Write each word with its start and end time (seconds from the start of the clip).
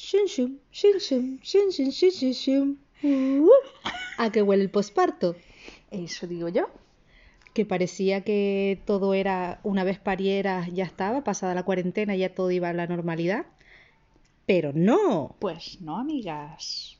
Shum, 0.00 0.28
shum, 0.28 0.60
shum, 0.70 1.00
shum, 1.00 1.40
shum, 1.42 1.72
shum, 1.72 1.90
shum, 1.90 2.10
shum, 2.12 2.32
shum. 2.32 2.78
Uh, 3.02 3.50
¿A 4.16 4.30
qué 4.30 4.42
huele 4.42 4.62
el 4.62 4.70
posparto? 4.70 5.34
Eso 5.90 6.28
digo 6.28 6.48
yo. 6.48 6.70
Que 7.52 7.66
parecía 7.66 8.22
que 8.22 8.80
todo 8.86 9.12
era, 9.12 9.58
una 9.64 9.82
vez 9.82 9.98
parieras, 9.98 10.72
ya 10.72 10.84
estaba, 10.84 11.24
pasada 11.24 11.52
la 11.56 11.64
cuarentena, 11.64 12.14
ya 12.14 12.32
todo 12.32 12.52
iba 12.52 12.68
a 12.68 12.72
la 12.74 12.86
normalidad. 12.86 13.46
Pero 14.46 14.72
no. 14.72 15.34
Pues 15.40 15.80
no, 15.80 15.98
amigas. 15.98 16.97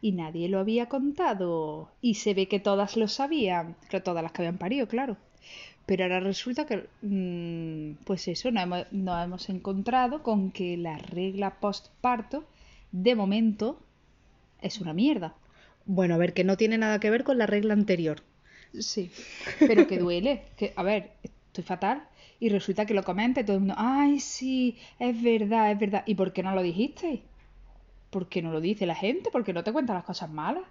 Y 0.00 0.12
nadie 0.12 0.48
lo 0.48 0.60
había 0.60 0.88
contado. 0.88 1.90
Y 2.00 2.14
se 2.14 2.34
ve 2.34 2.46
que 2.46 2.60
todas 2.60 2.96
lo 2.96 3.08
sabían. 3.08 3.76
Que 3.90 4.00
todas 4.00 4.22
las 4.22 4.32
que 4.32 4.42
habían 4.42 4.58
parido, 4.58 4.86
claro. 4.86 5.16
Pero 5.86 6.04
ahora 6.04 6.20
resulta 6.20 6.66
que, 6.66 6.86
mm, 7.02 8.04
pues 8.04 8.28
eso, 8.28 8.50
nos 8.50 8.62
hemos, 8.62 8.92
nos 8.92 9.24
hemos 9.24 9.48
encontrado 9.48 10.22
con 10.22 10.50
que 10.50 10.76
la 10.76 10.98
regla 10.98 11.58
postparto, 11.60 12.44
de 12.92 13.14
momento, 13.14 13.80
es 14.60 14.80
una 14.80 14.92
mierda. 14.92 15.34
Bueno, 15.86 16.14
a 16.14 16.18
ver, 16.18 16.34
que 16.34 16.44
no 16.44 16.56
tiene 16.56 16.78
nada 16.78 17.00
que 17.00 17.10
ver 17.10 17.24
con 17.24 17.38
la 17.38 17.46
regla 17.46 17.72
anterior. 17.72 18.22
Sí, 18.78 19.10
pero 19.58 19.86
que 19.86 19.98
duele. 19.98 20.42
Que, 20.56 20.74
a 20.76 20.82
ver, 20.82 21.12
estoy 21.22 21.64
fatal. 21.64 22.06
Y 22.40 22.50
resulta 22.50 22.86
que 22.86 22.94
lo 22.94 23.02
comenta 23.02 23.40
y 23.40 23.44
todo 23.44 23.56
el 23.56 23.60
mundo, 23.60 23.74
ay, 23.78 24.20
sí, 24.20 24.76
es 24.98 25.20
verdad, 25.22 25.72
es 25.72 25.78
verdad. 25.78 26.02
¿Y 26.06 26.14
por 26.14 26.32
qué 26.32 26.42
no 26.42 26.54
lo 26.54 26.62
dijiste? 26.62 27.22
¿Por 28.10 28.28
qué 28.28 28.42
no 28.42 28.52
lo 28.52 28.60
dice 28.60 28.86
la 28.86 28.94
gente? 28.94 29.30
¿Por 29.30 29.44
qué 29.44 29.52
no 29.52 29.64
te 29.64 29.72
cuentan 29.72 29.96
las 29.96 30.04
cosas 30.04 30.30
malas? 30.30 30.64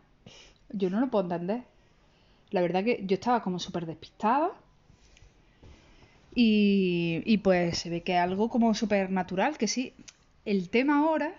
Yo 0.70 0.90
no 0.90 1.00
lo 1.00 1.09
puedo 1.09 1.23
entender. 1.23 1.64
La 2.52 2.62
verdad 2.62 2.84
que 2.84 3.04
yo 3.05 3.16
estaba 3.16 3.41
como 3.41 3.59
súper 3.59 3.86
despistada. 3.86 4.52
Y, 6.34 7.23
y 7.26 7.38
pues 7.40 7.80
se 7.80 7.90
ve 7.90 8.04
que 8.04 8.14
es 8.14 8.20
algo 8.20 8.50
como 8.50 8.73
súper 8.73 9.09
natural, 9.12 9.58
que 9.58 9.68
sí. 9.68 9.94
El 10.45 10.70
tema 10.70 11.00
ahora 11.00 11.34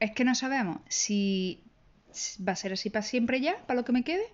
es 0.00 0.12
que 0.12 0.24
no 0.24 0.34
sabemos 0.34 0.78
si 0.88 1.60
va 2.46 2.52
a 2.52 2.56
ser 2.56 2.72
así 2.72 2.90
para 2.90 3.02
siempre 3.02 3.40
ya, 3.40 3.56
para 3.66 3.80
lo 3.80 3.84
que 3.84 3.92
me 3.92 4.04
quede, 4.04 4.24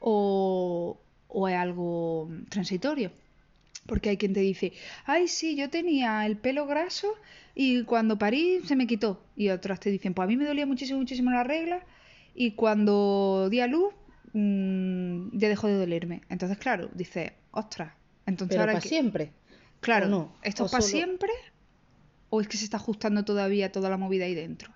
o, 0.00 0.98
o 1.28 1.48
es 1.48 1.56
algo 1.56 2.28
transitorio. 2.48 3.10
Porque 3.88 4.10
hay 4.10 4.16
quien 4.18 4.34
te 4.34 4.40
dice, 4.40 4.72
ay, 5.06 5.26
sí, 5.26 5.56
yo 5.56 5.68
tenía 5.70 6.24
el 6.26 6.36
pelo 6.36 6.66
graso 6.66 7.08
y 7.56 7.82
cuando 7.84 8.18
parí 8.18 8.60
se 8.64 8.76
me 8.76 8.86
quitó. 8.86 9.20
Y 9.34 9.48
otras 9.48 9.80
te 9.80 9.90
dicen, 9.90 10.14
pues 10.14 10.24
a 10.24 10.28
mí 10.28 10.36
me 10.36 10.44
dolía 10.44 10.66
muchísimo, 10.66 11.00
muchísimo 11.00 11.30
la 11.32 11.42
regla 11.42 11.80
y 12.34 12.52
cuando 12.52 13.48
di 13.50 13.58
a 13.60 13.66
luz 13.66 13.92
mm, 14.34 15.36
ya 15.38 15.48
dejó 15.48 15.66
de 15.66 15.74
dolerme. 15.78 16.20
Entonces, 16.28 16.58
claro, 16.58 16.88
dice, 16.94 17.32
ostras, 17.50 17.92
entonces 18.26 18.50
Pero 18.54 18.60
ahora 18.62 18.72
para 18.74 18.82
que- 18.82 18.88
siempre. 18.88 19.32
Claro, 19.80 20.06
¿o 20.06 20.08
no? 20.10 20.32
¿esto 20.42 20.64
¿O 20.64 20.66
es 20.66 20.72
para 20.72 20.82
solo- 20.82 20.92
siempre? 20.92 21.30
¿O 22.30 22.40
es 22.42 22.46
que 22.48 22.56
se 22.58 22.64
está 22.64 22.76
ajustando 22.76 23.24
todavía 23.24 23.72
toda 23.72 23.88
la 23.88 23.96
movida 23.96 24.26
ahí 24.26 24.34
dentro? 24.34 24.70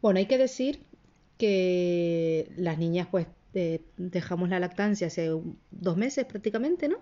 Bueno, 0.00 0.18
hay 0.18 0.26
que 0.26 0.38
decir 0.38 0.80
que 1.36 2.50
las 2.56 2.78
niñas, 2.78 3.06
pues, 3.10 3.26
eh, 3.54 3.82
dejamos 3.96 4.48
la 4.48 4.60
lactancia 4.60 5.06
hace 5.08 5.30
dos 5.70 5.96
meses 5.96 6.24
prácticamente, 6.24 6.88
¿no? 6.88 6.98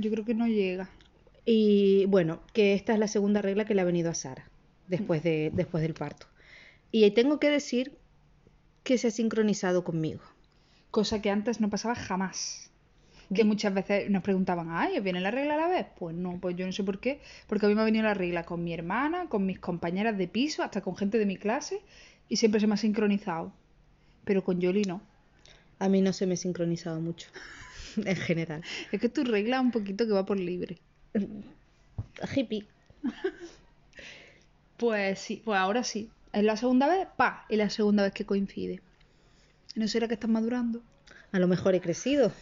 Yo 0.00 0.10
creo 0.10 0.24
que 0.24 0.34
no 0.34 0.46
llega. 0.46 0.88
Y 1.44 2.06
bueno, 2.06 2.40
que 2.52 2.74
esta 2.74 2.92
es 2.92 2.98
la 2.98 3.08
segunda 3.08 3.42
regla 3.42 3.64
que 3.64 3.74
le 3.74 3.80
ha 3.80 3.84
venido 3.84 4.10
a 4.10 4.14
Sara 4.14 4.48
después, 4.88 5.22
de, 5.22 5.50
después 5.52 5.82
del 5.82 5.94
parto. 5.94 6.26
Y 6.92 7.08
tengo 7.12 7.38
que 7.38 7.50
decir 7.50 7.96
que 8.82 8.98
se 8.98 9.08
ha 9.08 9.10
sincronizado 9.10 9.84
conmigo. 9.84 10.22
Cosa 10.90 11.22
que 11.22 11.30
antes 11.30 11.60
no 11.60 11.70
pasaba 11.70 11.94
jamás. 11.94 12.70
Que 13.32 13.44
muchas 13.44 13.72
veces 13.72 14.10
nos 14.10 14.24
preguntaban, 14.24 14.70
ay, 14.70 14.98
¿os 14.98 15.04
viene 15.04 15.20
la 15.20 15.30
regla 15.30 15.54
a 15.54 15.58
la 15.58 15.68
vez? 15.68 15.86
Pues 15.96 16.16
no, 16.16 16.40
pues 16.40 16.56
yo 16.56 16.66
no 16.66 16.72
sé 16.72 16.82
por 16.82 16.98
qué. 16.98 17.20
Porque 17.46 17.66
a 17.66 17.68
mí 17.68 17.76
me 17.76 17.82
ha 17.82 17.84
venido 17.84 18.04
la 18.04 18.14
regla 18.14 18.42
con 18.42 18.64
mi 18.64 18.74
hermana, 18.74 19.28
con 19.28 19.46
mis 19.46 19.60
compañeras 19.60 20.18
de 20.18 20.26
piso, 20.26 20.64
hasta 20.64 20.80
con 20.80 20.96
gente 20.96 21.16
de 21.16 21.26
mi 21.26 21.36
clase. 21.36 21.80
Y 22.28 22.36
siempre 22.36 22.60
se 22.60 22.66
me 22.66 22.74
ha 22.74 22.76
sincronizado. 22.76 23.52
Pero 24.24 24.42
con 24.42 24.60
Yoli 24.60 24.82
no. 24.82 25.00
A 25.78 25.88
mí 25.88 26.02
no 26.02 26.12
se 26.12 26.26
me 26.26 26.34
ha 26.34 26.36
sincronizado 26.36 27.00
mucho, 27.00 27.28
en 28.06 28.16
general. 28.16 28.62
Es 28.92 29.00
que 29.00 29.08
tu 29.08 29.24
regla 29.24 29.56
es 29.56 29.62
un 29.62 29.70
poquito 29.70 30.06
que 30.06 30.12
va 30.12 30.26
por 30.26 30.38
libre. 30.38 30.78
Hippie. 32.34 32.66
Pues 34.76 35.18
sí, 35.18 35.42
pues 35.44 35.58
ahora 35.58 35.84
sí. 35.84 36.10
Es 36.32 36.44
la 36.44 36.56
segunda 36.56 36.86
vez, 36.86 37.08
pa, 37.16 37.44
y 37.48 37.56
la 37.56 37.70
segunda 37.70 38.04
vez 38.04 38.12
que 38.12 38.24
coincide. 38.24 38.80
¿No 39.74 39.88
será 39.88 40.08
que 40.08 40.14
estás 40.14 40.30
madurando? 40.30 40.80
A 41.32 41.38
lo 41.38 41.48
mejor 41.48 41.74
he 41.74 41.80
crecido. 41.80 42.32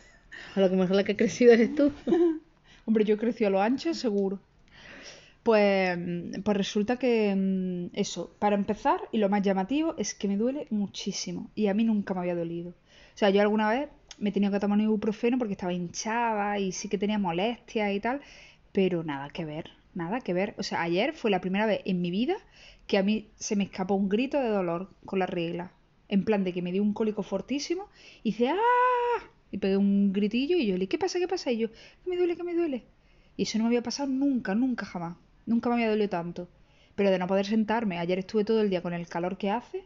A 0.55 0.61
lo 0.61 0.69
mejor 0.71 0.97
la 0.97 1.05
que 1.05 1.13
ha 1.13 1.17
crecido 1.17 1.53
eres 1.53 1.75
tú. 1.75 1.93
Hombre, 2.87 3.05
yo 3.05 3.19
crecí 3.19 3.45
a 3.45 3.51
lo 3.51 3.61
ancho, 3.61 3.93
seguro. 3.95 4.41
Pues, 5.43 5.99
pues 6.45 6.57
resulta 6.57 6.99
que 6.99 7.35
mm, 7.35 7.97
eso, 7.99 8.35
para 8.39 8.57
empezar, 8.57 9.01
y 9.13 9.19
lo 9.19 9.29
más 9.29 9.43
llamativo 9.43 9.95
es 9.99 10.15
que 10.15 10.29
me 10.29 10.37
duele 10.37 10.67
muchísimo. 10.71 11.51
Y 11.55 11.69
a 11.69 11.75
mí 11.75 11.85
nunca 11.85 12.15
me 12.15 12.21
había 12.21 12.35
dolido. 12.35 12.71
O 12.71 13.19
sea, 13.19 13.31
yo 13.31 13.41
alguna 13.41 13.69
vez 13.69 13.89
me 14.19 14.31
he 14.31 14.33
tenido 14.33 14.53
que 14.53 14.61
tomar 14.61 14.79
un 14.79 14.85
ibuprofeno 14.85 15.39
porque 15.39 15.53
estaba 15.53 15.73
hinchada 15.73 16.59
y 16.59 16.73
sí 16.73 16.89
que 16.89 16.99
tenía 16.99 17.19
molestias 17.19 17.93
y 17.93 18.01
tal, 18.01 18.21
pero 18.73 19.05
nada 19.05 19.31
que 19.31 19.45
ver, 19.45 19.71
nada 19.95 20.21
que 20.21 20.33
ver. 20.33 20.55
O 20.59 20.63
sea, 20.63 20.83
ayer 20.83 21.15
fue 21.15 21.31
la 21.31 21.41
primera 21.41 21.67
vez 21.67 21.81
en 21.85 22.01
mi 22.01 22.11
vida 22.11 22.37
que 22.87 22.99
a 22.99 23.03
mí 23.03 23.29
se 23.37 23.57
me 23.57 23.65
escapó 23.65 23.95
un 23.95 24.09
grito 24.09 24.41
de 24.41 24.49
dolor 24.49 24.91
con 25.05 25.19
la 25.19 25.27
regla. 25.27 25.73
En 26.09 26.25
plan 26.25 26.43
de 26.43 26.53
que 26.53 26.63
me 26.63 26.73
dio 26.73 26.83
un 26.83 26.95
cólico 26.95 27.23
fortísimo 27.23 27.89
y 28.23 28.31
hice 28.31 28.49
¡ah! 28.49 28.57
Y 29.51 29.59
pegué 29.59 29.77
un 29.77 30.13
gritillo 30.13 30.57
y 30.57 30.67
yo 30.67 30.77
le 30.77 30.89
¿qué 30.89 30.99
pasa? 30.99 31.19
¿Qué 31.19 31.29
pasa? 31.29 31.53
Y 31.53 31.59
yo, 31.59 31.69
que 31.71 32.11
me 32.11 32.17
duele, 32.17 32.37
que 32.37 32.45
me 32.45 32.55
duele. 32.55 32.85
Y 33.37 33.43
eso 33.43 33.59
no 33.59 33.65
me 33.65 33.69
había 33.69 33.83
pasado 33.83 34.09
nunca, 34.09 34.55
nunca 34.55 34.85
jamás. 34.87 35.17
Nunca 35.47 35.69
me 35.69 35.77
había 35.77 35.91
dolido 35.91 36.09
tanto. 36.09 36.49
Pero 36.97 37.11
de 37.11 37.19
no 37.19 37.27
poder 37.27 37.47
sentarme, 37.47 37.99
ayer 37.99 38.19
estuve 38.19 38.45
todo 38.45 38.61
el 38.61 38.71
día 38.71 38.83
con 38.83 38.93
el 38.93 39.07
calor 39.07 39.39
que 39.39 39.51
hace, 39.51 39.85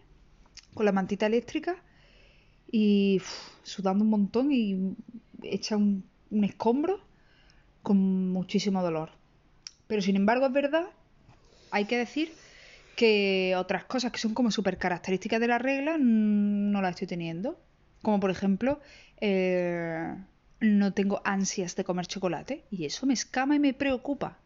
con 0.74 0.86
la 0.86 0.92
mantita 0.92 1.26
eléctrica 1.26 1.76
y 2.72 3.20
sudando 3.62 4.02
un 4.02 4.10
montón 4.10 4.50
y 4.50 4.96
hecha 5.42 5.76
un, 5.76 6.04
un 6.30 6.44
escombro 6.44 6.98
con 7.82 8.32
muchísimo 8.32 8.82
dolor. 8.82 9.10
Pero 9.86 10.02
sin 10.02 10.16
embargo 10.16 10.46
es 10.46 10.52
verdad, 10.52 10.86
hay 11.70 11.84
que 11.84 11.98
decir 11.98 12.32
que 12.96 13.54
otras 13.56 13.84
cosas 13.84 14.10
que 14.10 14.18
son 14.18 14.34
como 14.34 14.50
súper 14.50 14.78
características 14.78 15.40
de 15.40 15.48
la 15.48 15.58
regla 15.58 15.96
mm, 15.98 16.70
no 16.72 16.82
las 16.82 16.90
estoy 16.90 17.08
teniendo. 17.08 17.60
Como 18.00 18.18
por 18.18 18.30
ejemplo, 18.30 18.80
eh, 19.20 20.14
no 20.60 20.92
tengo 20.92 21.20
ansias 21.24 21.76
de 21.76 21.84
comer 21.84 22.06
chocolate 22.06 22.64
y 22.70 22.86
eso 22.86 23.06
me 23.06 23.14
escama 23.14 23.54
y 23.54 23.60
me 23.60 23.74
preocupa. 23.74 24.38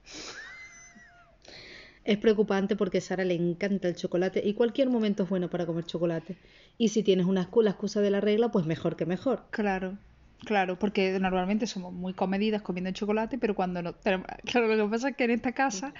Es 2.06 2.18
preocupante 2.18 2.76
porque 2.76 2.98
a 2.98 3.00
Sara 3.00 3.24
le 3.24 3.34
encanta 3.34 3.88
el 3.88 3.96
chocolate 3.96 4.40
y 4.44 4.54
cualquier 4.54 4.88
momento 4.88 5.24
es 5.24 5.28
bueno 5.28 5.50
para 5.50 5.66
comer 5.66 5.84
chocolate. 5.84 6.36
Y 6.78 6.88
si 6.88 7.02
tienes 7.02 7.26
una 7.26 7.50
excu- 7.50 7.62
la 7.64 7.70
excusa 7.70 8.00
de 8.00 8.10
la 8.10 8.20
regla, 8.20 8.50
pues 8.50 8.64
mejor 8.64 8.96
que 8.96 9.06
mejor. 9.06 9.42
Claro, 9.50 9.98
claro, 10.44 10.78
porque 10.78 11.18
normalmente 11.18 11.66
somos 11.66 11.92
muy 11.92 12.12
comedidas 12.14 12.62
comiendo 12.62 12.92
chocolate, 12.92 13.38
pero 13.38 13.54
cuando 13.56 13.82
no 13.82 13.92
tenemos... 13.94 14.26
Claro, 14.44 14.68
lo 14.74 14.84
que 14.84 14.90
pasa 14.90 15.08
es 15.08 15.16
que 15.16 15.24
en 15.24 15.30
esta 15.32 15.52
casa, 15.52 15.92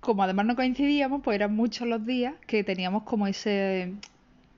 como 0.00 0.22
además 0.22 0.46
no 0.46 0.56
coincidíamos, 0.56 1.22
pues 1.24 1.34
eran 1.34 1.54
muchos 1.54 1.88
los 1.88 2.06
días 2.06 2.34
que 2.46 2.62
teníamos 2.64 3.02
como 3.04 3.26
ese 3.26 3.94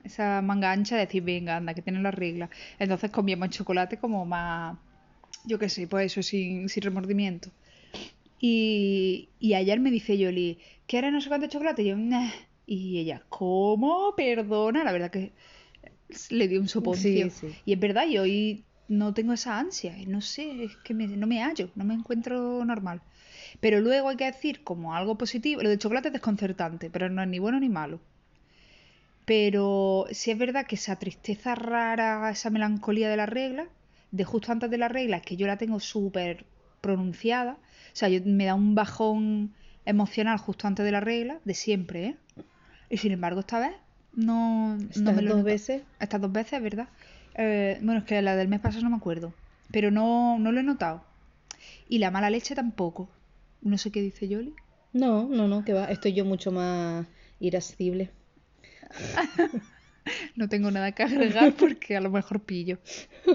esa 0.04 0.42
manga 0.42 0.72
ancha 0.72 0.96
de 0.96 1.06
decir, 1.06 1.22
venga, 1.22 1.56
anda, 1.56 1.74
que 1.74 1.82
tienen 1.82 2.02
las 2.02 2.14
reglas. 2.14 2.50
Entonces 2.78 3.10
comíamos 3.10 3.50
chocolate 3.50 3.98
como 3.98 4.26
más, 4.26 4.76
yo 5.44 5.58
qué 5.58 5.68
sé, 5.68 5.86
pues 5.88 6.06
eso, 6.12 6.22
sin, 6.22 6.68
sin 6.68 6.82
remordimiento. 6.82 7.50
Y, 8.42 9.30
y 9.40 9.54
ayer 9.54 9.80
me 9.80 9.90
dice 9.90 10.18
Yoli, 10.18 10.58
¿quieres 10.86 11.12
no 11.12 11.20
sé 11.22 11.28
cuánto 11.30 11.46
chocolate? 11.48 11.82
Y 11.82 11.86
yo, 11.88 11.96
"Nah". 11.96 12.30
Y 12.66 12.98
ella, 13.00 13.24
¿cómo? 13.30 14.14
Perdona, 14.16 14.84
la 14.84 14.92
verdad 14.92 15.10
que 15.10 15.32
le 16.30 16.48
dio 16.48 16.60
un 16.60 16.68
soponcio. 16.68 17.30
Sí, 17.30 17.30
sí. 17.30 17.56
Y 17.64 17.72
es 17.74 17.80
verdad, 17.80 18.06
y 18.08 18.18
hoy 18.18 18.64
no 18.88 19.14
tengo 19.14 19.32
esa 19.32 19.58
ansia, 19.58 19.98
y 19.98 20.06
no 20.06 20.20
sé, 20.20 20.64
es 20.64 20.76
que 20.78 20.94
me- 20.94 21.06
no 21.08 21.26
me 21.26 21.42
hallo, 21.42 21.70
no 21.76 21.84
me 21.84 21.94
encuentro 21.94 22.64
normal. 22.64 23.00
Pero 23.60 23.80
luego 23.80 24.08
hay 24.10 24.16
que 24.16 24.26
decir, 24.26 24.64
como 24.64 24.94
algo 24.94 25.18
positivo, 25.18 25.62
lo 25.62 25.70
del 25.70 25.78
chocolate 25.78 26.08
es 26.08 26.14
desconcertante, 26.14 26.90
pero 26.90 27.08
no 27.10 27.22
es 27.22 27.28
ni 27.28 27.38
bueno 27.40 27.60
ni 27.60 27.68
malo. 27.70 28.00
Pero 29.24 30.06
sí 30.10 30.30
es 30.30 30.38
verdad 30.38 30.66
que 30.66 30.74
esa 30.76 30.98
tristeza 30.98 31.54
rara, 31.54 32.30
esa 32.30 32.50
melancolía 32.50 33.08
de 33.08 33.16
la 33.16 33.26
regla, 33.26 33.68
de 34.10 34.24
justo 34.24 34.52
antes 34.52 34.70
de 34.70 34.78
la 34.78 34.88
regla, 34.88 35.18
es 35.18 35.22
que 35.22 35.36
yo 35.36 35.46
la 35.46 35.58
tengo 35.58 35.80
súper 35.80 36.44
pronunciada. 36.80 37.58
O 37.92 37.96
sea, 37.96 38.08
yo, 38.08 38.20
me 38.24 38.46
da 38.46 38.54
un 38.54 38.74
bajón 38.74 39.52
emocional 39.84 40.38
justo 40.38 40.66
antes 40.66 40.84
de 40.84 40.92
la 40.92 41.00
regla, 41.00 41.38
de 41.44 41.54
siempre, 41.54 42.06
¿eh? 42.06 42.16
Y 42.88 42.98
sin 42.98 43.12
embargo, 43.12 43.40
esta 43.40 43.58
vez 43.58 43.72
no, 44.14 44.76
no 44.76 44.84
Estas 44.84 45.14
me 45.14 45.22
lo 45.22 45.30
he 45.30 45.34
dos 45.34 45.44
veces. 45.44 45.82
Estas 46.00 46.20
dos 46.20 46.32
veces, 46.32 46.62
¿verdad? 46.62 46.88
Eh, 47.34 47.78
bueno, 47.82 48.00
es 48.00 48.06
que 48.06 48.20
la 48.22 48.36
del 48.36 48.48
mes 48.48 48.60
pasado 48.60 48.84
no 48.84 48.90
me 48.90 48.96
acuerdo. 48.96 49.32
Pero 49.70 49.90
no, 49.90 50.38
no 50.38 50.52
lo 50.52 50.60
he 50.60 50.62
notado. 50.62 51.02
Y 51.88 51.98
la 51.98 52.10
mala 52.10 52.30
leche 52.30 52.54
tampoco. 52.54 53.08
No 53.62 53.78
sé 53.78 53.90
qué 53.90 54.02
dice 54.02 54.28
Yoli. 54.28 54.54
No, 54.92 55.26
no, 55.26 55.48
no, 55.48 55.64
que 55.64 55.72
va. 55.72 55.86
Estoy 55.86 56.12
yo 56.12 56.24
mucho 56.24 56.52
más 56.52 57.06
irascible. 57.40 58.10
No 60.34 60.48
tengo 60.48 60.68
nada 60.72 60.90
que 60.90 61.04
agregar 61.04 61.54
porque 61.54 61.96
a 61.96 62.00
lo 62.00 62.10
mejor 62.10 62.40
pillo. 62.40 62.78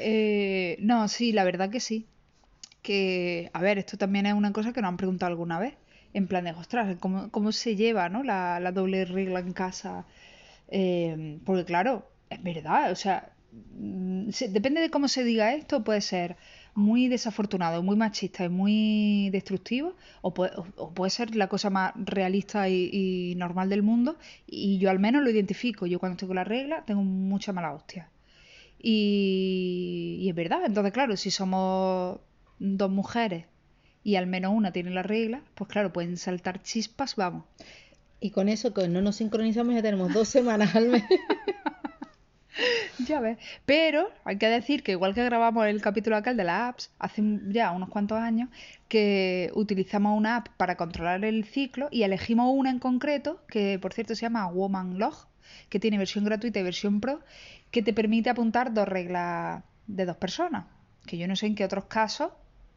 Eh, 0.00 0.76
no, 0.80 1.06
sí, 1.08 1.32
la 1.32 1.44
verdad 1.44 1.70
que 1.70 1.78
sí. 1.78 2.06
Que, 2.82 3.50
a 3.52 3.60
ver, 3.62 3.78
esto 3.78 3.96
también 3.98 4.26
es 4.26 4.34
una 4.34 4.52
cosa 4.52 4.72
que 4.72 4.80
nos 4.82 4.88
han 4.90 4.96
preguntado 4.96 5.30
alguna 5.30 5.58
vez. 5.58 5.74
en 6.14 6.26
plan 6.28 6.44
de, 6.44 6.52
ostras, 6.52 6.96
¿cómo, 7.00 7.30
cómo 7.30 7.52
se 7.52 7.76
lleva, 7.76 8.08
¿no? 8.08 8.22
La, 8.24 8.60
la 8.60 8.72
doble 8.72 9.04
regla 9.04 9.40
en 9.40 9.52
casa. 9.52 10.06
Eh, 10.68 11.38
porque 11.44 11.64
claro, 11.64 12.10
es 12.30 12.42
verdad, 12.42 12.92
o 12.92 12.96
sea, 12.96 13.32
mm, 13.52 14.28
depende 14.50 14.80
de 14.80 14.90
cómo 14.90 15.08
se 15.08 15.24
diga 15.24 15.54
esto, 15.54 15.84
puede 15.84 16.00
ser 16.00 16.36
muy 16.74 17.08
desafortunado, 17.08 17.82
muy 17.82 17.96
machista 17.96 18.44
y 18.44 18.48
muy 18.48 19.30
destructivo, 19.30 19.96
o 20.22 20.34
puede, 20.34 20.52
o- 20.76 20.90
puede 20.94 21.10
ser 21.10 21.34
la 21.36 21.48
cosa 21.48 21.70
más 21.70 21.92
realista 21.96 22.68
y, 22.68 22.90
y 22.92 23.34
normal 23.36 23.68
del 23.70 23.82
mundo, 23.82 24.16
y 24.46 24.78
yo 24.78 24.90
al 24.90 24.98
menos 25.00 25.22
lo 25.22 25.30
identifico. 25.30 25.86
Yo 25.86 25.98
cuando 25.98 26.14
estoy 26.14 26.28
con 26.28 26.36
la 26.36 26.44
regla 26.44 26.84
tengo 26.86 27.02
mucha 27.02 27.52
mala 27.52 27.72
hostia. 27.74 28.10
Y, 28.80 30.18
y 30.22 30.28
es 30.28 30.34
verdad, 30.34 30.60
entonces 30.64 30.92
claro, 30.92 31.16
si 31.16 31.30
somos 31.30 32.20
dos 32.58 32.90
mujeres 32.90 33.46
y 34.02 34.16
al 34.16 34.26
menos 34.26 34.52
una 34.54 34.72
tiene 34.72 34.90
la 34.90 35.02
regla, 35.02 35.42
pues 35.54 35.70
claro, 35.70 35.92
pueden 35.92 36.16
saltar 36.16 36.62
chispas, 36.62 37.16
vamos. 37.16 37.44
Y 38.20 38.30
con 38.30 38.48
eso, 38.48 38.74
que 38.74 38.88
no 38.88 39.00
nos 39.00 39.16
sincronizamos, 39.16 39.74
ya 39.74 39.82
tenemos 39.82 40.12
dos 40.12 40.28
semanas 40.28 40.74
al 40.74 40.88
mes. 40.88 41.04
Ya 43.06 43.20
ves. 43.20 43.38
Pero 43.64 44.10
hay 44.24 44.36
que 44.38 44.48
decir 44.48 44.82
que 44.82 44.92
igual 44.92 45.14
que 45.14 45.24
grabamos 45.24 45.66
el 45.66 45.80
capítulo 45.80 46.16
aquel 46.16 46.36
de 46.36 46.44
las 46.44 46.70
apps, 46.70 46.90
hace 46.98 47.22
ya 47.48 47.70
unos 47.70 47.88
cuantos 47.88 48.18
años, 48.18 48.48
que 48.88 49.52
utilizamos 49.54 50.16
una 50.18 50.36
app 50.36 50.48
para 50.56 50.76
controlar 50.76 51.24
el 51.24 51.44
ciclo 51.44 51.88
y 51.92 52.02
elegimos 52.02 52.52
una 52.52 52.70
en 52.70 52.80
concreto, 52.80 53.40
que 53.46 53.78
por 53.78 53.92
cierto 53.92 54.14
se 54.14 54.22
llama 54.22 54.48
Woman 54.48 54.98
Log, 54.98 55.28
que 55.68 55.78
tiene 55.78 55.98
versión 55.98 56.24
gratuita 56.24 56.58
y 56.58 56.64
versión 56.64 57.00
pro, 57.00 57.20
que 57.70 57.82
te 57.82 57.92
permite 57.92 58.30
apuntar 58.30 58.74
dos 58.74 58.88
reglas 58.88 59.62
de 59.86 60.04
dos 60.04 60.16
personas. 60.16 60.66
Que 61.06 61.16
yo 61.16 61.28
no 61.28 61.36
sé 61.36 61.46
en 61.46 61.54
qué 61.54 61.64
otros 61.64 61.84
casos 61.84 62.32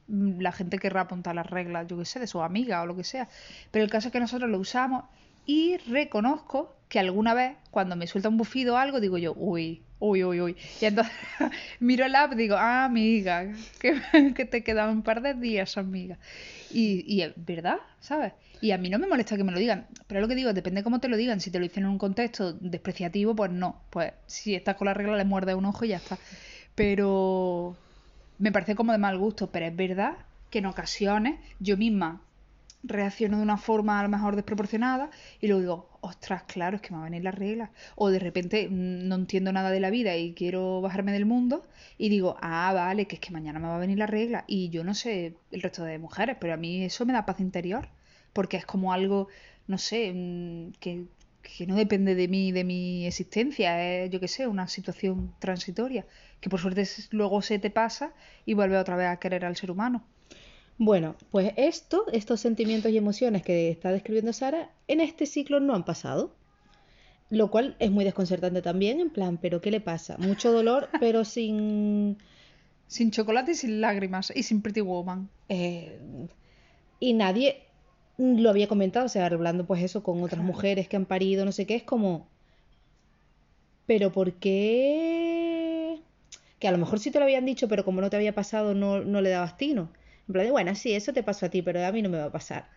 la 0.08 0.52
gente 0.52 0.80
querrá 0.80 1.02
apuntar 1.02 1.36
las 1.36 1.48
reglas, 1.48 1.88
yo 1.88 1.98
qué 1.98 2.06
sé, 2.06 2.20
de 2.20 2.28
sus 2.28 2.42
amigas 2.42 2.84
o 2.84 2.86
lo 2.86 2.96
que 2.96 3.04
sea. 3.04 3.28
Pero 3.72 3.84
el 3.84 3.92
caso 3.92 4.10
es 4.10 4.12
que 4.12 4.20
nosotros 4.20 4.50
lo 4.50 4.60
usamos 4.60 5.06
y 5.46 5.78
reconozco 5.78 6.76
que 6.90 7.00
alguna 7.00 7.34
vez, 7.34 7.56
cuando 7.72 7.96
me 7.96 8.08
suelta 8.08 8.30
un 8.30 8.38
bufido 8.38 8.76
o 8.76 8.78
algo, 8.78 9.00
digo 9.00 9.18
yo, 9.18 9.34
uy, 9.36 9.82
uy, 10.00 10.24
uy, 10.24 10.42
uy. 10.42 10.58
Y 10.82 10.86
entonces 10.86 11.14
miro 11.80 12.06
el 12.06 12.16
app 12.16 12.34
y 12.34 12.36
digo, 12.36 12.56
ah, 12.58 12.86
amiga, 12.86 13.48
que, 13.80 14.02
que 14.36 14.46
te 14.46 14.64
quedan 14.64 14.90
un 14.90 15.02
par 15.02 15.22
de 15.22 15.34
días, 15.34 15.78
amiga. 15.78 16.18
Y, 16.70 17.06
y 17.08 17.22
es 17.22 17.34
verdad, 17.38 17.78
¿sabes? 18.02 18.34
Y 18.62 18.72
a 18.72 18.78
mí 18.78 18.90
no 18.90 19.00
me 19.00 19.08
molesta 19.08 19.38
que 19.38 19.44
me 19.44 19.52
lo 19.52 19.58
digan, 19.58 19.88
pero 20.08 20.22
lo 20.22 20.28
que 20.28 20.36
digo, 20.36 20.54
depende 20.54 20.84
cómo 20.84 21.00
te 21.00 21.08
lo 21.08 21.18
digan. 21.18 21.40
Si 21.40 21.50
te 21.50 21.58
lo 21.60 21.64
dicen 21.64 21.84
en 21.86 21.90
un 21.90 21.98
contexto 21.98 22.54
despreciativo, 22.54 23.36
pues 23.36 23.52
no. 23.52 23.82
Pues 23.90 24.14
si 24.28 24.54
estás 24.54 24.76
con 24.76 24.86
la 24.86 24.94
regla, 24.94 25.18
le 25.18 25.26
muerde 25.26 25.56
un 25.56 25.66
ojo 25.66 25.86
y 25.86 25.90
ya 25.90 25.98
está. 25.98 26.18
Pero 26.76 27.76
me 28.42 28.52
parece 28.52 28.76
como 28.76 28.92
de 28.92 28.98
mal 28.98 29.18
gusto, 29.18 29.52
pero 29.52 29.68
es 29.68 29.76
verdad 29.76 30.18
que 30.50 30.60
en 30.60 30.66
ocasiones 30.66 31.40
yo 31.60 31.78
misma 31.78 32.22
reacciono 32.84 33.38
de 33.38 33.44
una 33.44 33.58
forma 33.58 34.00
a 34.00 34.04
lo 34.04 34.10
mejor 34.10 34.36
desproporcionada 34.36 35.12
y 35.40 35.48
luego 35.48 35.62
digo, 35.62 35.90
ostras, 36.02 36.44
claro, 36.44 36.78
es 36.78 36.82
que 36.82 36.90
me 36.90 36.98
va 36.98 37.04
a 37.04 37.10
venir 37.10 37.24
la 37.24 37.32
regla. 37.32 37.70
O 37.96 38.10
de 38.10 38.18
repente 38.18 38.68
mm, 38.68 39.08
no 39.08 39.16
entiendo 39.16 39.52
nada 39.54 39.70
de 39.70 39.80
la 39.80 39.92
vida 39.92 40.18
y 40.18 40.34
quiero 40.34 40.82
bajarme 40.82 41.12
del 41.12 41.28
mundo 41.28 41.68
y 42.00 42.10
digo, 42.10 42.36
ah, 42.42 42.72
vale, 42.74 43.06
que 43.06 43.16
es 43.16 43.22
que 43.22 43.32
mañana 43.32 43.60
me 43.60 43.68
va 43.68 43.76
a 43.76 43.80
venir 43.80 44.00
la 44.00 44.08
regla. 44.08 44.44
Y 44.48 44.70
yo 44.70 44.84
no 44.84 44.96
sé 44.96 45.36
el 45.52 45.62
resto 45.62 45.84
de 45.84 46.00
mujeres, 46.00 46.38
pero 46.40 46.56
a 46.56 46.58
mí 46.58 46.84
eso 46.84 47.06
me 47.06 47.14
da 47.14 47.26
paz 47.28 47.40
interior, 47.40 47.90
porque 48.34 48.58
es 48.58 48.66
como 48.66 48.92
algo, 48.92 49.28
no 49.68 49.78
sé, 49.78 50.12
mm, 50.14 50.72
que, 50.80 51.06
que 51.42 51.66
no 51.68 51.76
depende 51.76 52.16
de 52.16 52.28
mí, 52.28 52.52
de 52.52 52.64
mi 52.64 53.06
existencia, 53.06 54.04
es, 54.04 54.10
yo 54.10 54.20
qué 54.20 54.28
sé, 54.28 54.48
una 54.48 54.68
situación 54.68 55.34
transitoria, 55.40 56.06
que 56.40 56.50
por 56.50 56.60
suerte 56.60 56.88
luego 57.12 57.42
se 57.42 57.60
te 57.60 57.70
pasa 57.70 58.14
y 58.46 58.54
vuelve 58.54 58.78
otra 58.78 58.96
vez 58.96 59.08
a 59.08 59.18
querer 59.18 59.46
al 59.46 59.56
ser 59.56 59.72
humano. 59.72 60.04
Bueno, 60.78 61.16
pues 61.30 61.54
esto, 61.58 62.06
estos 62.12 62.40
sentimientos 62.40 62.92
y 62.92 62.98
emociones 62.98 63.44
que 63.44 63.70
está 63.70 63.92
describiendo 63.92 64.34
Sara, 64.34 64.72
en 64.88 65.02
este 65.02 65.26
ciclo 65.26 65.60
no 65.60 65.76
han 65.76 65.86
pasado. 65.86 66.36
Lo 67.30 67.50
cual 67.50 67.76
es 67.80 67.92
muy 67.92 68.04
desconcertante 68.04 68.62
también, 68.62 69.00
en 69.00 69.10
plan, 69.10 69.38
¿pero 69.38 69.62
qué 69.62 69.72
le 69.72 69.80
pasa? 69.80 70.18
Mucho 70.18 70.52
dolor, 70.52 70.90
pero 71.00 71.24
sin... 71.26 72.18
Sin 72.88 73.12
chocolate 73.12 73.52
y 73.52 73.56
sin 73.56 73.80
lágrimas 73.80 74.34
y 74.36 74.44
sin 74.44 74.62
Pretty 74.62 74.82
Woman. 74.82 75.30
eh, 75.48 75.98
y 77.00 77.14
nadie 77.14 77.64
lo 78.22 78.50
había 78.50 78.68
comentado, 78.68 79.08
o 79.08 79.10
sea, 79.10 79.26
hablando 79.26 79.66
pues 79.66 79.82
eso 79.84 80.04
con 80.04 80.22
otras 80.22 80.44
mujeres 80.44 80.88
que 80.88 80.96
han 80.96 81.06
parido, 81.06 81.44
no 81.44 81.52
sé 81.52 81.66
qué, 81.66 81.76
es 81.76 81.84
como... 81.84 82.28
¿Pero 83.88 84.12
por 84.12 84.34
qué? 84.34 86.00
Que 86.60 86.68
a 86.68 86.72
lo 86.72 86.78
mejor 86.78 87.00
sí 87.00 87.10
te 87.10 87.18
lo 87.18 87.26
habían 87.26 87.46
dicho, 87.46 87.68
pero 87.68 87.84
como 87.84 88.00
no 88.00 88.10
te 88.10 88.16
había 88.16 88.34
pasado, 88.34 88.74
no, 88.76 89.02
no 89.02 89.22
le 89.22 89.32
dabas 89.32 89.58
tino. 89.58 89.90
En 90.28 90.34
plan 90.34 90.46
de, 90.46 90.52
bueno, 90.52 90.76
sí, 90.76 90.94
eso 90.94 91.14
te 91.14 91.24
pasó 91.24 91.48
a 91.48 91.50
ti, 91.50 91.62
pero 91.62 91.84
a 91.84 91.92
mí 91.92 92.02
no 92.02 92.10
me 92.10 92.20
va 92.20 92.26
a 92.26 92.32
pasar. 92.32 92.70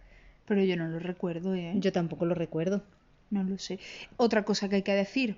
Pero 0.46 0.62
yo 0.64 0.76
no 0.76 0.88
lo 0.88 0.98
recuerdo, 0.98 1.54
¿eh? 1.54 1.74
Yo 1.76 1.92
tampoco 1.92 2.24
lo 2.24 2.34
recuerdo. 2.34 2.82
No 3.30 3.44
lo 3.44 3.58
sé. 3.58 3.78
Otra 4.16 4.44
cosa 4.44 4.68
que 4.68 4.76
hay 4.76 4.82
que 4.82 4.94
decir, 4.94 5.36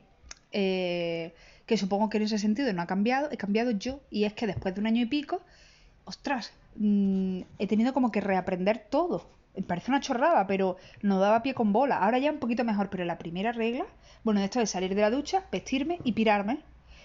eh, 0.53 1.35
que 1.67 1.77
supongo 1.77 2.09
que 2.09 2.19
en 2.19 2.25
ese 2.25 2.39
sentido 2.39 2.73
no 2.73 2.83
ha 2.83 2.87
cambiado, 2.87 3.29
he 3.33 3.37
cambiado 3.37 3.73
yo, 3.73 4.01
y 4.11 4.25
es 4.25 4.33
que 4.33 4.47
después 4.47 4.75
de 4.75 4.81
un 4.81 4.87
año 4.87 5.03
y 5.03 5.07
pico, 5.07 5.43
ostras, 6.05 6.53
mm, 6.77 7.41
he 7.59 7.67
tenido 7.67 7.93
como 7.93 8.13
que 8.13 8.21
reaprender 8.21 8.87
todo. 8.89 9.29
Parece 9.67 9.91
una 9.91 10.01
chorrada, 10.01 10.47
pero 10.47 10.77
no 11.03 11.19
daba 11.21 11.43
pie 11.43 11.55
con 11.55 11.73
bola. 11.73 11.99
Ahora 11.99 12.19
ya 12.19 12.31
un 12.31 12.39
poquito 12.39 12.65
mejor, 12.65 12.91
pero 12.91 13.05
la 13.05 13.19
primera 13.19 13.53
regla, 13.53 13.87
bueno, 14.25 14.41
esto 14.41 14.61
es 14.61 14.71
salir 14.71 14.95
de 14.95 15.01
la 15.01 15.11
ducha, 15.11 15.45
vestirme 15.51 15.99
y 16.05 16.13
pirarme. 16.13 16.59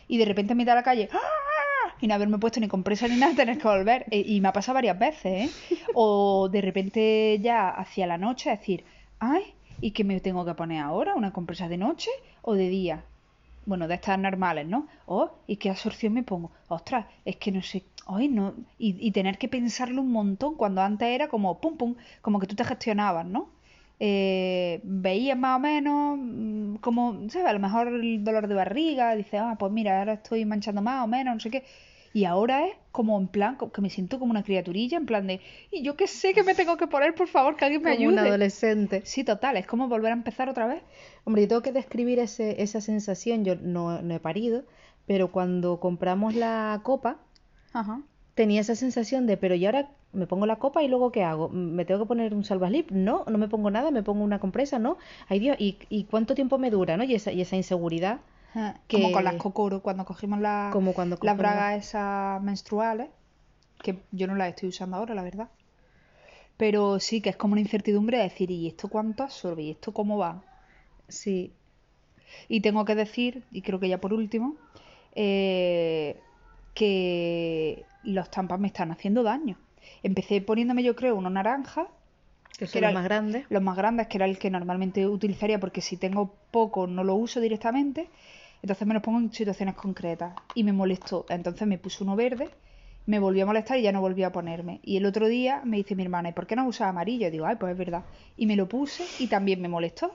Y 0.07 0.17
de 0.17 0.25
repente 0.25 0.55
me 0.55 0.65
da 0.65 0.73
a 0.73 0.75
la 0.75 0.83
calle, 0.83 1.07
¡ah! 1.13 1.93
y 2.01 2.07
no 2.07 2.15
haberme 2.15 2.39
puesto 2.39 2.59
ni 2.59 2.67
compresa 2.67 3.07
ni 3.07 3.15
nada, 3.15 3.35
tener 3.37 3.57
que 3.57 3.67
volver. 3.67 4.05
E- 4.11 4.19
y 4.25 4.41
me 4.41 4.49
ha 4.49 4.53
pasado 4.53 4.75
varias 4.75 4.97
veces, 4.99 5.25
¿eh? 5.25 5.49
O 5.93 6.49
de 6.49 6.61
repente 6.61 7.39
ya 7.39 7.69
hacia 7.69 8.07
la 8.07 8.17
noche 8.17 8.49
decir, 8.49 8.83
ay, 9.19 9.53
¿y 9.79 9.91
qué 9.91 10.03
me 10.03 10.19
tengo 10.19 10.45
que 10.45 10.53
poner 10.55 10.81
ahora? 10.81 11.15
¿Una 11.15 11.31
compresa 11.31 11.67
de 11.69 11.77
noche 11.77 12.09
o 12.41 12.53
de 12.55 12.69
día? 12.69 13.03
Bueno, 13.65 13.87
de 13.87 13.93
estas 13.95 14.17
normales, 14.17 14.65
¿no? 14.67 14.87
Oh, 15.05 15.31
¿y 15.47 15.57
qué 15.57 15.69
absorción 15.69 16.13
me 16.13 16.23
pongo? 16.23 16.51
Ostras, 16.67 17.05
es 17.23 17.35
que 17.37 17.51
no 17.51 17.61
sé, 17.61 17.83
ay, 18.07 18.27
no. 18.27 18.53
Y, 18.77 18.95
y 19.05 19.11
tener 19.11 19.37
que 19.37 19.47
pensarlo 19.47 20.01
un 20.01 20.11
montón 20.11 20.55
cuando 20.55 20.81
antes 20.81 21.07
era 21.07 21.27
como 21.27 21.59
pum 21.61 21.77
pum, 21.77 21.95
como 22.21 22.39
que 22.39 22.47
tú 22.47 22.55
te 22.55 22.63
gestionabas, 22.65 23.25
¿no? 23.25 23.49
Eh, 23.99 24.81
veías 24.83 25.37
más 25.37 25.57
o 25.57 25.59
menos, 25.59 26.17
mm, 26.19 26.75
como, 26.77 27.29
¿sabes? 27.29 27.47
A 27.47 27.53
lo 27.53 27.59
mejor 27.59 27.87
el 27.89 28.23
dolor 28.23 28.47
de 28.47 28.55
barriga, 28.55 29.15
dices, 29.15 29.39
ah, 29.43 29.55
pues 29.59 29.71
mira, 29.71 29.99
ahora 29.99 30.13
estoy 30.13 30.43
manchando 30.45 30.81
más 30.81 31.03
o 31.03 31.07
menos, 31.07 31.35
no 31.35 31.39
sé 31.39 31.51
qué. 31.51 31.63
Y 32.13 32.25
ahora 32.25 32.65
es 32.67 32.73
como 32.91 33.17
en 33.19 33.27
plan, 33.27 33.57
que 33.73 33.81
me 33.81 33.89
siento 33.89 34.19
como 34.19 34.31
una 34.31 34.43
criaturilla, 34.43 34.97
en 34.97 35.05
plan 35.05 35.27
de, 35.27 35.39
y 35.71 35.81
yo 35.83 35.95
qué 35.95 36.07
sé 36.07 36.33
que 36.33 36.43
me 36.43 36.55
tengo 36.55 36.75
que 36.77 36.87
poner, 36.87 37.13
por 37.15 37.27
favor, 37.27 37.55
que 37.55 37.63
alguien 37.65 37.83
me 37.83 37.95
Como 37.95 38.07
un 38.07 38.17
ayude. 38.17 38.27
adolescente. 38.29 39.01
Sí, 39.05 39.23
total, 39.23 39.55
es 39.57 39.65
como 39.67 39.87
volver 39.87 40.11
a 40.11 40.15
empezar 40.15 40.49
otra 40.49 40.65
vez. 40.67 40.81
Hombre, 41.23 41.43
yo 41.43 41.47
tengo 41.47 41.61
que 41.61 41.71
describir 41.71 42.19
ese, 42.19 42.61
esa 42.61 42.81
sensación. 42.81 43.45
Yo 43.45 43.55
no, 43.55 44.01
no 44.01 44.13
he 44.15 44.19
parido, 44.19 44.63
pero 45.05 45.31
cuando 45.31 45.79
compramos 45.79 46.35
la 46.35 46.81
copa, 46.83 47.17
Ajá. 47.73 48.01
tenía 48.35 48.61
esa 48.61 48.75
sensación 48.75 49.27
de, 49.27 49.37
pero 49.37 49.55
¿y 49.55 49.65
ahora 49.65 49.89
me 50.13 50.27
pongo 50.27 50.45
la 50.45 50.57
copa 50.57 50.83
y 50.83 50.87
luego 50.87 51.11
qué 51.11 51.23
hago? 51.23 51.49
¿Me 51.49 51.85
tengo 51.85 52.01
que 52.01 52.07
poner 52.07 52.33
un 52.33 52.43
salvaslip? 52.43 52.91
No, 52.91 53.23
no 53.27 53.37
me 53.37 53.47
pongo 53.47 53.71
nada, 53.71 53.91
me 53.91 54.03
pongo 54.03 54.23
una 54.23 54.39
compresa, 54.39 54.79
no. 54.79 54.97
Ay 55.29 55.39
Dios, 55.39 55.55
¿y, 55.59 55.77
y 55.89 56.05
cuánto 56.05 56.35
tiempo 56.35 56.57
me 56.57 56.69
dura, 56.71 56.97
no? 56.97 57.03
Y 57.03 57.15
esa, 57.15 57.31
y 57.31 57.41
esa 57.41 57.55
inseguridad, 57.55 58.19
Que- 58.87 58.97
Como 58.97 59.11
con 59.13 59.23
las 59.23 59.35
cocoro, 59.35 59.81
cuando 59.81 60.05
cogimos 60.05 60.39
la- 60.39 60.71
como 60.73 60.93
cuando 60.93 61.17
las 61.21 61.37
bragas 61.37 61.85
esas 61.87 62.41
menstruales, 62.43 63.09
que 63.83 63.97
yo 64.11 64.27
no 64.27 64.35
las 64.35 64.49
estoy 64.49 64.69
usando 64.69 64.97
ahora, 64.97 65.15
la 65.15 65.23
verdad. 65.23 65.49
Pero 66.57 66.99
sí 66.99 67.21
que 67.21 67.29
es 67.31 67.35
como 67.35 67.53
una 67.53 67.61
incertidumbre 67.61 68.17
de 68.17 68.23
decir, 68.23 68.51
¿y 68.51 68.67
esto 68.67 68.87
cuánto 68.87 69.23
absorbe? 69.23 69.63
¿Y 69.63 69.71
esto 69.71 69.93
cómo 69.93 70.17
va? 70.17 70.43
Sí, 71.07 71.53
Y 72.47 72.61
tengo 72.61 72.85
que 72.85 72.95
decir, 72.95 73.43
y 73.51 73.61
creo 73.61 73.79
que 73.79 73.89
ya 73.89 73.99
por 73.99 74.13
último, 74.13 74.55
eh, 75.15 76.21
que 76.73 77.85
los 78.03 78.29
tampas 78.29 78.59
me 78.59 78.67
están 78.67 78.91
haciendo 78.91 79.23
daño. 79.23 79.57
Empecé 80.03 80.41
poniéndome, 80.41 80.83
yo 80.83 80.95
creo, 80.95 81.15
uno 81.15 81.29
naranja, 81.29 81.87
que 82.57 82.65
que 82.65 82.67
son 82.67 82.79
era 82.79 82.87
los 82.89 82.95
más 82.95 83.03
grandes. 83.03 83.45
los 83.49 83.61
más 83.61 83.77
grandes, 83.77 84.07
que 84.07 84.17
era 84.17 84.25
el 84.25 84.37
que 84.37 84.49
normalmente 84.49 85.07
utilizaría, 85.07 85.59
porque 85.59 85.81
si 85.81 85.97
tengo 85.97 86.33
poco 86.51 86.87
no 86.87 87.03
lo 87.03 87.15
uso 87.15 87.39
directamente, 87.39 88.09
entonces 88.61 88.87
me 88.87 88.93
los 88.93 89.03
pongo 89.03 89.19
en 89.19 89.31
situaciones 89.33 89.75
concretas 89.75 90.33
y 90.53 90.63
me 90.63 90.73
molestó. 90.73 91.25
Entonces 91.29 91.67
me 91.67 91.77
puse 91.77 92.03
uno 92.03 92.15
verde, 92.15 92.49
me 93.07 93.19
volvió 93.19 93.43
a 93.43 93.47
molestar 93.47 93.79
y 93.79 93.81
ya 93.81 93.91
no 93.91 94.01
volví 94.01 94.23
a 94.23 94.31
ponerme. 94.31 94.79
Y 94.83 94.97
el 94.97 95.05
otro 95.05 95.27
día 95.27 95.61
me 95.65 95.77
dice 95.77 95.95
mi 95.95 96.03
hermana, 96.03 96.29
¿y 96.29 96.33
por 96.33 96.45
qué 96.45 96.55
no 96.55 96.67
usas 96.67 96.87
amarillo? 96.87 97.27
Y 97.27 97.31
digo, 97.31 97.45
ay, 97.45 97.55
pues 97.55 97.71
es 97.71 97.77
verdad. 97.77 98.03
Y 98.37 98.45
me 98.45 98.55
lo 98.55 98.69
puse 98.69 99.03
y 99.19 99.27
también 99.27 99.61
me 99.61 99.67
molestó. 99.67 100.13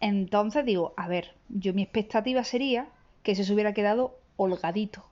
Entonces 0.00 0.66
digo, 0.66 0.92
a 0.96 1.08
ver, 1.08 1.32
yo 1.48 1.72
mi 1.72 1.82
expectativa 1.82 2.44
sería 2.44 2.88
que 3.22 3.34
se 3.34 3.50
hubiera 3.52 3.72
quedado 3.72 4.18
holgadito, 4.36 5.06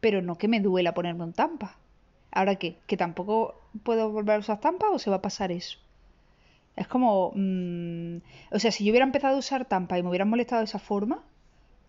pero 0.00 0.22
no 0.22 0.36
que 0.38 0.48
me 0.48 0.60
duela 0.60 0.94
ponerme 0.94 1.24
un 1.24 1.32
tampa. 1.32 1.76
¿Ahora 2.30 2.56
qué? 2.56 2.76
¿Que 2.86 2.96
tampoco 2.96 3.60
puedo 3.82 4.10
volver 4.10 4.36
a 4.36 4.40
usar 4.40 4.60
tampa 4.60 4.90
o 4.90 4.98
se 4.98 5.10
va 5.10 5.16
a 5.16 5.22
pasar 5.22 5.50
eso? 5.52 5.78
Es 6.76 6.86
como, 6.86 7.32
mm, 7.34 8.18
o 8.52 8.58
sea, 8.58 8.70
si 8.70 8.84
yo 8.84 8.92
hubiera 8.92 9.06
empezado 9.06 9.36
a 9.36 9.38
usar 9.38 9.64
tampa 9.64 9.98
y 9.98 10.02
me 10.02 10.10
hubieran 10.10 10.28
molestado 10.28 10.60
de 10.60 10.66
esa 10.66 10.78
forma, 10.78 11.24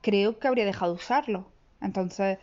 creo 0.02 0.40
que 0.40 0.48
habría 0.48 0.66
dejado 0.66 0.94
de 0.94 0.98
usarlo. 0.98 1.46
Entonces, 1.82 2.40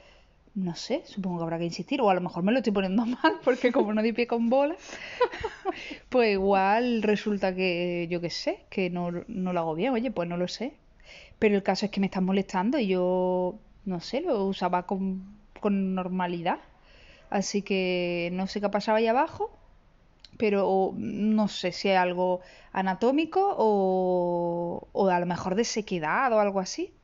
no 0.55 0.75
sé, 0.75 1.03
supongo 1.07 1.39
que 1.39 1.45
habrá 1.45 1.59
que 1.59 1.65
insistir, 1.65 2.01
o 2.01 2.09
a 2.11 2.15
lo 2.15 2.21
mejor 2.21 2.43
me 2.43 2.53
lo 2.53 2.59
estoy 2.59 2.73
poniendo 2.73 3.05
mal, 3.07 3.41
porque 3.45 3.73
como 3.73 3.93
no 3.95 4.03
di 4.03 4.13
pie 4.13 4.27
con 4.27 4.49
bola, 4.49 4.77
pues 6.09 6.33
igual 6.33 7.03
resulta 7.03 7.55
que, 7.55 8.07
yo 8.11 8.21
qué 8.21 8.31
sé, 8.31 8.61
que 8.71 8.91
no, 8.91 9.11
no 9.29 9.53
lo 9.53 9.61
hago 9.61 9.75
bien, 9.75 9.93
oye, 9.93 10.11
pues 10.11 10.29
no 10.29 10.37
lo 10.37 10.49
sé. 10.49 10.75
Pero 11.39 11.57
el 11.57 11.63
caso 11.63 11.87
es 11.87 11.93
que 11.93 12.01
me 12.01 12.07
están 12.07 12.25
molestando 12.25 12.79
y 12.79 12.89
yo, 12.89 13.59
no 13.85 14.01
sé, 14.01 14.23
lo 14.23 14.45
usaba 14.47 14.87
con, 14.87 15.37
con 15.67 15.97
normalidad. 15.97 16.61
Así 17.29 17.63
que 17.63 18.31
no 18.33 18.47
sé 18.47 18.61
qué 18.61 18.69
pasaba 18.69 18.99
ahí 18.99 19.09
abajo, 19.09 19.51
pero 20.39 20.93
no 20.97 21.49
sé 21.49 21.73
si 21.73 21.89
es 21.89 21.99
algo 21.99 22.41
anatómico 22.73 23.57
o, 23.59 24.87
o 24.93 25.09
a 25.09 25.19
lo 25.19 25.27
mejor 25.27 25.57
de 25.57 25.65
sequedad 25.65 26.33
o 26.33 26.39
algo 26.39 26.61
así. 26.61 26.95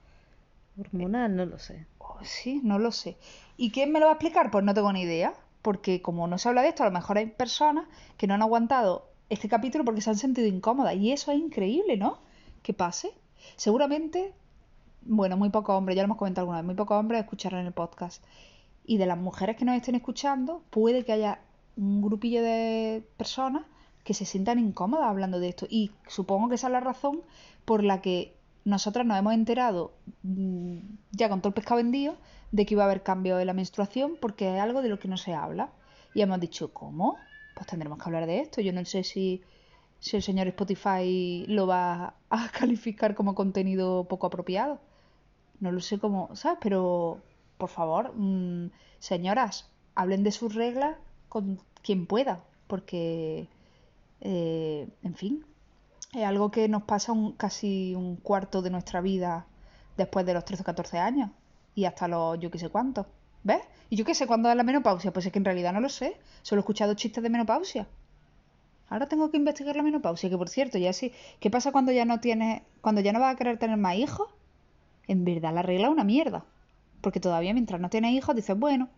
Hormonal, 0.78 1.34
no 1.34 1.44
lo 1.44 1.58
sé. 1.58 1.86
Oh, 1.98 2.20
sí, 2.22 2.60
no 2.62 2.78
lo 2.78 2.92
sé. 2.92 3.16
¿Y 3.56 3.72
quién 3.72 3.90
me 3.90 3.98
lo 3.98 4.06
va 4.06 4.12
a 4.12 4.14
explicar? 4.14 4.52
Pues 4.52 4.64
no 4.64 4.74
tengo 4.74 4.92
ni 4.92 5.02
idea, 5.02 5.34
porque 5.60 6.00
como 6.00 6.28
no 6.28 6.38
se 6.38 6.48
habla 6.48 6.62
de 6.62 6.68
esto, 6.68 6.84
a 6.84 6.86
lo 6.86 6.92
mejor 6.92 7.18
hay 7.18 7.26
personas 7.26 7.88
que 8.16 8.28
no 8.28 8.34
han 8.34 8.42
aguantado 8.42 9.08
este 9.28 9.48
capítulo 9.48 9.84
porque 9.84 10.02
se 10.02 10.10
han 10.10 10.18
sentido 10.18 10.46
incómodas. 10.46 10.94
Y 10.94 11.10
eso 11.10 11.32
es 11.32 11.38
increíble, 11.38 11.96
¿no? 11.96 12.20
Que 12.62 12.74
pase. 12.74 13.10
Seguramente, 13.56 14.32
bueno, 15.04 15.36
muy 15.36 15.50
pocos 15.50 15.74
hombres, 15.74 15.96
ya 15.96 16.02
lo 16.02 16.06
hemos 16.06 16.18
comentado 16.18 16.44
alguna 16.44 16.58
vez, 16.58 16.66
muy 16.66 16.74
pocos 16.74 16.96
hombres 16.98 17.22
escucharán 17.22 17.66
el 17.66 17.72
podcast. 17.72 18.24
Y 18.84 18.98
de 18.98 19.06
las 19.06 19.18
mujeres 19.18 19.56
que 19.56 19.64
nos 19.64 19.76
estén 19.76 19.94
escuchando, 19.94 20.62
puede 20.70 21.04
que 21.04 21.12
haya 21.12 21.40
un 21.76 22.02
grupillo 22.02 22.42
de 22.42 23.04
personas 23.16 23.64
que 24.04 24.14
se 24.14 24.24
sientan 24.24 24.58
incómodas 24.58 25.06
hablando 25.06 25.40
de 25.40 25.48
esto. 25.48 25.66
Y 25.68 25.92
supongo 26.08 26.48
que 26.48 26.56
esa 26.56 26.66
es 26.66 26.72
la 26.72 26.80
razón 26.80 27.22
por 27.64 27.84
la 27.84 28.00
que 28.00 28.34
nosotras 28.64 29.06
nos 29.06 29.18
hemos 29.18 29.34
enterado, 29.34 29.92
mm, 30.22 30.78
ya 31.12 31.28
con 31.28 31.40
todo 31.40 31.48
el 31.48 31.54
pescado 31.54 31.76
vendido, 31.76 32.16
de 32.50 32.66
que 32.66 32.74
iba 32.74 32.84
a 32.84 32.86
haber 32.86 33.02
cambio 33.02 33.36
de 33.36 33.44
la 33.44 33.54
menstruación 33.54 34.16
porque 34.20 34.54
es 34.54 34.60
algo 34.60 34.82
de 34.82 34.88
lo 34.88 34.98
que 34.98 35.08
no 35.08 35.16
se 35.16 35.34
habla. 35.34 35.70
Y 36.14 36.22
hemos 36.22 36.40
dicho, 36.40 36.72
¿cómo? 36.72 37.16
Pues 37.54 37.66
tendremos 37.66 37.98
que 37.98 38.04
hablar 38.04 38.26
de 38.26 38.40
esto. 38.40 38.60
Yo 38.60 38.72
no 38.72 38.84
sé 38.84 39.04
si, 39.04 39.42
si 40.00 40.16
el 40.16 40.22
señor 40.22 40.48
Spotify 40.48 41.44
lo 41.48 41.66
va 41.66 42.14
a 42.30 42.48
calificar 42.58 43.14
como 43.14 43.34
contenido 43.34 44.04
poco 44.08 44.26
apropiado. 44.26 44.80
No 45.60 45.72
lo 45.72 45.80
sé 45.80 45.98
cómo, 45.98 46.34
¿sabes? 46.34 46.58
Pero, 46.62 47.20
por 47.58 47.68
favor, 47.70 48.12
mmm, 48.16 48.68
señoras, 48.98 49.70
hablen 49.94 50.22
de 50.24 50.32
sus 50.32 50.54
reglas 50.54 50.96
con 51.28 51.60
quien 51.82 52.06
pueda, 52.06 52.44
porque, 52.66 53.48
eh, 54.20 54.88
en 55.02 55.14
fin, 55.14 55.44
es 56.14 56.24
algo 56.24 56.50
que 56.50 56.68
nos 56.68 56.84
pasa 56.84 57.12
un, 57.12 57.32
casi 57.32 57.94
un 57.94 58.16
cuarto 58.16 58.62
de 58.62 58.70
nuestra 58.70 59.00
vida 59.00 59.46
después 59.96 60.26
de 60.26 60.34
los 60.34 60.44
13 60.44 60.62
o 60.62 60.66
14 60.66 60.98
años 60.98 61.30
y 61.74 61.84
hasta 61.86 62.08
los 62.08 62.38
yo 62.40 62.50
qué 62.50 62.58
sé 62.58 62.68
cuántos. 62.70 63.06
¿Ves? 63.44 63.62
Y 63.90 63.96
yo 63.96 64.04
qué 64.04 64.14
sé 64.14 64.26
cuándo 64.26 64.50
es 64.50 64.56
la 64.56 64.62
menopausia, 64.64 65.12
pues 65.12 65.26
es 65.26 65.32
que 65.32 65.38
en 65.38 65.44
realidad 65.44 65.72
no 65.72 65.80
lo 65.80 65.88
sé. 65.88 66.16
Solo 66.42 66.60
he 66.60 66.62
escuchado 66.62 66.94
chistes 66.94 67.22
de 67.22 67.30
menopausia. 67.30 67.88
Ahora 68.88 69.08
tengo 69.08 69.28
que 69.30 69.38
investigar 69.38 69.74
la 69.74 69.82
menopausia, 69.82 70.30
que 70.30 70.38
por 70.38 70.48
cierto, 70.48 70.78
ya 70.78 70.92
sí. 70.92 71.12
¿Qué 71.40 71.50
pasa 71.50 71.72
cuando 71.72 71.90
ya 71.92 72.04
no 72.04 72.20
tienes, 72.20 72.62
cuando 72.80 73.00
ya 73.00 73.12
no 73.12 73.18
vas 73.20 73.34
a 73.34 73.36
querer 73.38 73.58
tener 73.58 73.76
más 73.76 73.96
hijos? 73.96 74.28
En 75.12 75.26
verdad 75.26 75.52
la 75.52 75.60
regla 75.60 75.88
es 75.88 75.92
una 75.92 76.04
mierda. 76.04 76.42
Porque 77.02 77.20
todavía 77.20 77.52
mientras 77.52 77.78
no 77.78 77.90
tienes 77.90 78.12
hijos 78.12 78.34
dices, 78.34 78.58
bueno, 78.58 78.88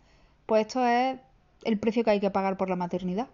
pues 0.45 0.65
esto 0.65 0.85
es 0.85 1.19
el 1.65 1.77
precio 1.77 2.05
que 2.05 2.11
hay 2.11 2.21
que 2.21 2.31
pagar 2.31 2.55
por 2.55 2.69
la 2.69 2.77
maternidad. 2.77 3.27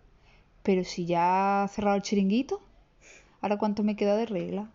Pero 0.64 0.84
si 0.84 1.06
ya 1.06 1.64
has 1.64 1.74
cerrado 1.74 1.96
el 1.96 2.02
chiringuito, 2.02 2.60
¿ahora 3.40 3.58
cuánto 3.58 3.84
me 3.84 3.96
queda 3.96 4.18
de 4.18 4.26
regla? 4.26 4.68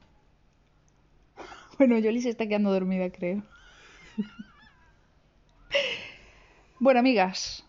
bueno, 1.79 1.99
Yoli 1.99 2.21
se 2.21 2.29
está 2.29 2.47
quedando 2.47 2.73
dormida, 2.73 3.11
creo. 3.11 3.43
bueno, 6.79 7.01
amigas, 7.01 7.65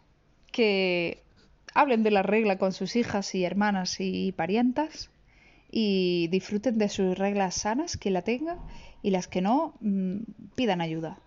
que 0.52 1.24
hablen 1.74 2.04
de 2.04 2.12
la 2.12 2.22
regla 2.22 2.60
con 2.60 2.74
sus 2.74 2.96
hijas 2.96 3.34
y 3.34 3.44
hermanas 3.44 3.96
y 4.00 4.34
parientas 4.34 5.10
y 5.72 6.28
disfruten 6.30 6.78
de 6.78 6.90
sus 6.90 7.18
reglas 7.18 7.56
sanas, 7.56 7.98
que 7.98 8.12
la 8.12 8.22
tengan, 8.22 8.60
y 9.02 9.12
las 9.12 9.28
que 9.28 9.42
no, 9.42 9.76
mmm, 9.82 10.20
pidan 10.56 10.82
ayuda. 10.82 11.20